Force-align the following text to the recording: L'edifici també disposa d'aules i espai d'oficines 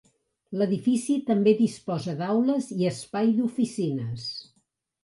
L'edifici 0.61 1.17
també 1.27 1.53
disposa 1.61 2.17
d'aules 2.23 2.73
i 2.79 2.91
espai 2.95 3.31
d'oficines 3.39 4.27